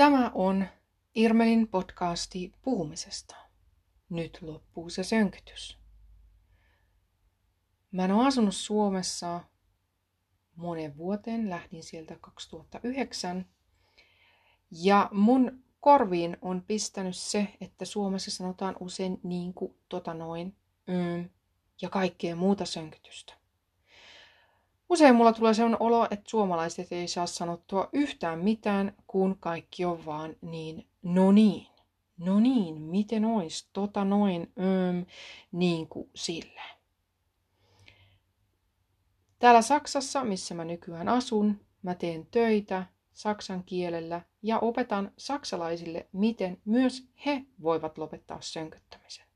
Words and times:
Tämä 0.00 0.30
on 0.34 0.66
Irmelin 1.14 1.68
podcasti 1.68 2.52
puhumisesta. 2.62 3.36
Nyt 4.10 4.38
loppuu 4.42 4.90
se 4.90 5.04
sönkytys. 5.04 5.78
Mä 7.92 8.04
en 8.04 8.12
ole 8.12 8.26
asunut 8.26 8.54
Suomessa 8.54 9.40
monen 10.56 10.96
vuoteen, 10.96 11.50
lähdin 11.50 11.82
sieltä 11.82 12.16
2009. 12.20 13.46
Ja 14.70 15.08
mun 15.12 15.64
korviin 15.80 16.36
on 16.42 16.62
pistänyt 16.62 17.16
se, 17.16 17.48
että 17.60 17.84
Suomessa 17.84 18.30
sanotaan 18.30 18.76
usein 18.80 19.20
niin 19.22 19.54
kuin 19.54 19.74
tota 19.88 20.14
noin 20.14 20.56
mm, 20.86 21.28
ja 21.82 21.88
kaikkea 21.88 22.36
muuta 22.36 22.64
sönkytystä. 22.64 23.39
Usein 24.90 25.14
mulla 25.14 25.32
tulee 25.32 25.54
sellainen 25.54 25.82
olo, 25.82 26.04
että 26.04 26.30
suomalaiset 26.30 26.92
ei 26.92 27.08
saa 27.08 27.26
sanottua 27.26 27.88
yhtään 27.92 28.38
mitään, 28.38 28.94
kun 29.06 29.36
kaikki 29.40 29.84
on 29.84 30.06
vaan 30.06 30.36
niin, 30.40 30.86
no 31.02 31.32
niin, 31.32 31.66
no 32.18 32.40
niin, 32.40 32.82
miten 32.82 33.24
ois, 33.24 33.68
tota 33.72 34.04
noin, 34.04 34.52
öm, 34.58 35.06
niin 35.52 35.88
kuin 35.88 36.10
sille. 36.14 36.60
Täällä 39.38 39.62
Saksassa, 39.62 40.24
missä 40.24 40.54
mä 40.54 40.64
nykyään 40.64 41.08
asun, 41.08 41.60
mä 41.82 41.94
teen 41.94 42.26
töitä 42.26 42.86
saksan 43.12 43.64
kielellä 43.64 44.20
ja 44.42 44.58
opetan 44.58 45.12
saksalaisille, 45.18 46.08
miten 46.12 46.60
myös 46.64 47.08
he 47.26 47.44
voivat 47.62 47.98
lopettaa 47.98 48.40
sönköttämisen. 48.40 49.26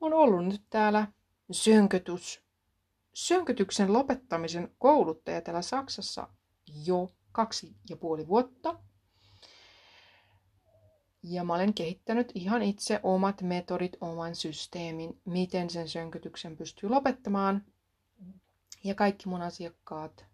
On 0.00 0.12
ollut 0.12 0.44
nyt 0.44 0.62
täällä 0.70 1.06
sönkötys 1.52 2.45
sönkytyksen 3.16 3.92
lopettamisen 3.92 4.74
kouluttaja 4.78 5.40
täällä 5.40 5.62
Saksassa 5.62 6.28
jo 6.84 7.10
kaksi 7.32 7.76
ja 7.90 7.96
puoli 7.96 8.28
vuotta. 8.28 8.78
Ja 11.22 11.44
mä 11.44 11.54
olen 11.54 11.74
kehittänyt 11.74 12.32
ihan 12.34 12.62
itse 12.62 13.00
omat 13.02 13.42
metodit, 13.42 13.96
oman 14.00 14.34
systeemin, 14.34 15.20
miten 15.24 15.70
sen 15.70 15.88
sönkytyksen 15.88 16.56
pystyy 16.56 16.88
lopettamaan. 16.88 17.64
Ja 18.84 18.94
kaikki 18.94 19.28
mun 19.28 19.42
asiakkaat, 19.42 20.26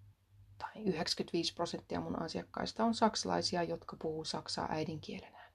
tai 0.59 0.83
95 0.85 1.55
prosenttia 1.55 2.01
mun 2.01 2.23
asiakkaista 2.23 2.85
on 2.85 2.95
saksalaisia, 2.95 3.63
jotka 3.63 3.97
puhuu 4.03 4.25
saksaa 4.25 4.69
äidinkielenään. 4.71 5.53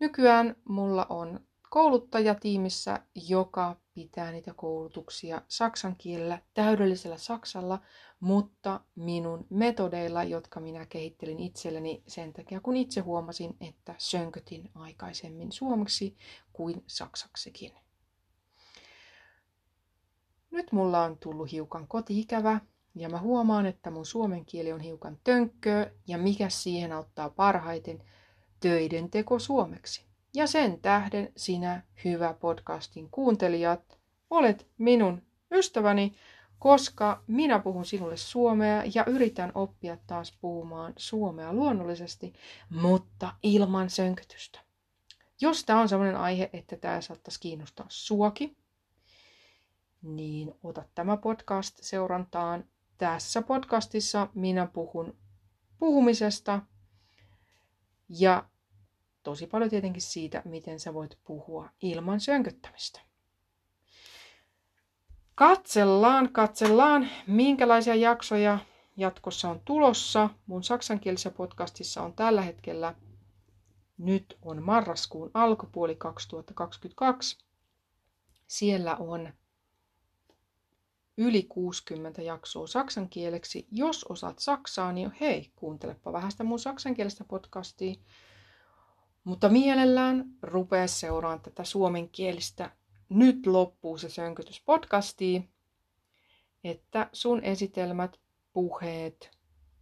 Nykyään 0.00 0.56
mulla 0.64 1.06
on 1.08 1.40
kouluttaja 1.70 2.34
tiimissä, 2.34 3.02
joka 3.28 3.76
pitää 3.96 4.32
niitä 4.32 4.54
koulutuksia 4.54 5.42
saksan 5.48 5.96
kielellä, 5.96 6.38
täydellisellä 6.54 7.16
saksalla, 7.18 7.80
mutta 8.20 8.80
minun 8.94 9.46
metodeilla, 9.50 10.24
jotka 10.24 10.60
minä 10.60 10.86
kehittelin 10.86 11.40
itselleni 11.40 12.02
sen 12.06 12.32
takia, 12.32 12.60
kun 12.60 12.76
itse 12.76 13.00
huomasin, 13.00 13.56
että 13.60 13.94
sönkötin 13.98 14.70
aikaisemmin 14.74 15.52
suomeksi 15.52 16.16
kuin 16.52 16.84
saksaksikin. 16.86 17.72
Nyt 20.50 20.72
mulla 20.72 21.02
on 21.02 21.18
tullut 21.18 21.52
hiukan 21.52 21.88
kotiikävä 21.88 22.60
ja 22.94 23.08
mä 23.08 23.18
huomaan, 23.18 23.66
että 23.66 23.90
mun 23.90 24.06
suomen 24.06 24.44
kieli 24.44 24.72
on 24.72 24.80
hiukan 24.80 25.18
tönkköä 25.24 25.90
ja 26.06 26.18
mikä 26.18 26.48
siihen 26.48 26.92
auttaa 26.92 27.30
parhaiten 27.30 28.02
töiden 28.60 29.10
teko 29.10 29.38
suomeksi. 29.38 30.05
Ja 30.36 30.46
sen 30.46 30.80
tähden 30.80 31.32
sinä, 31.36 31.82
hyvä 32.04 32.34
podcastin 32.34 33.10
kuuntelijat, 33.10 33.98
olet 34.30 34.66
minun 34.78 35.22
ystäväni, 35.50 36.14
koska 36.58 37.22
minä 37.26 37.58
puhun 37.58 37.84
sinulle 37.84 38.16
suomea 38.16 38.82
ja 38.94 39.04
yritän 39.06 39.52
oppia 39.54 39.96
taas 40.06 40.38
puhumaan 40.40 40.92
suomea 40.96 41.52
luonnollisesti, 41.52 42.34
mutta 42.70 43.34
ilman 43.42 43.90
sönkytystä. 43.90 44.60
Jos 45.40 45.64
tämä 45.64 45.80
on 45.80 45.88
sellainen 45.88 46.16
aihe, 46.16 46.50
että 46.52 46.76
tämä 46.76 47.00
saattaisi 47.00 47.40
kiinnostaa 47.40 47.86
suoki, 47.88 48.56
niin 50.02 50.54
ota 50.62 50.84
tämä 50.94 51.16
podcast 51.16 51.78
seurantaan. 51.82 52.64
Tässä 52.98 53.42
podcastissa 53.42 54.28
minä 54.34 54.66
puhun 54.66 55.16
puhumisesta 55.78 56.62
ja 58.08 58.48
tosi 59.26 59.46
paljon 59.46 59.70
tietenkin 59.70 60.02
siitä, 60.02 60.42
miten 60.44 60.80
sä 60.80 60.94
voit 60.94 61.18
puhua 61.24 61.68
ilman 61.82 62.20
sönköttämistä. 62.20 63.00
Katsellaan, 65.34 66.32
katsellaan, 66.32 67.08
minkälaisia 67.26 67.94
jaksoja 67.94 68.58
jatkossa 68.96 69.50
on 69.50 69.60
tulossa. 69.64 70.30
Mun 70.46 70.64
saksankielisessä 70.64 71.30
podcastissa 71.30 72.02
on 72.02 72.12
tällä 72.12 72.42
hetkellä, 72.42 72.94
nyt 73.98 74.38
on 74.42 74.62
marraskuun 74.62 75.30
alkupuoli 75.34 75.94
2022. 75.94 77.38
Siellä 78.46 78.96
on 78.96 79.32
yli 81.16 81.42
60 81.42 82.22
jaksoa 82.22 82.66
saksankieleksi. 82.66 83.66
Jos 83.72 84.04
osaat 84.04 84.38
saksaa, 84.38 84.92
niin 84.92 85.12
hei, 85.20 85.52
kuuntelepa 85.56 86.12
vähän 86.12 86.30
sitä 86.32 86.44
mun 86.44 86.58
saksankielistä 86.58 87.24
podcastia. 87.24 87.94
Mutta 89.26 89.48
mielellään 89.48 90.24
rupea 90.42 90.86
seuraamaan 90.86 91.40
tätä 91.40 91.64
suomenkielistä 91.64 92.76
Nyt 93.08 93.46
loppuu 93.46 93.98
se 93.98 94.08
sönkytys 94.08 94.60
podcastiin, 94.60 95.48
että 96.64 97.10
sun 97.12 97.44
esitelmät, 97.44 98.20
puheet, 98.52 99.30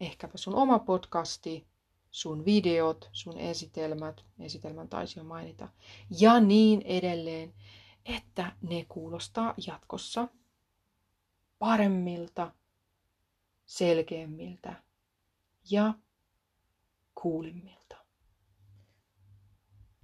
ehkäpä 0.01 0.39
sun 0.39 0.55
oma 0.55 0.79
podcasti, 0.79 1.67
sun 2.11 2.45
videot, 2.45 3.09
sun 3.13 3.39
esitelmät, 3.39 4.25
esitelmän 4.39 4.89
taisi 4.89 5.19
jo 5.21 5.25
mainita, 5.25 5.69
ja 6.21 6.41
niin 6.41 6.83
edelleen, 6.83 7.55
että 8.05 8.53
ne 8.63 8.87
kuulostaa 8.89 9.55
jatkossa 9.67 10.29
paremmilta, 11.59 12.53
selkeämmiltä 13.67 14.83
ja 15.71 15.95
kuulimmilta. 17.15 18.04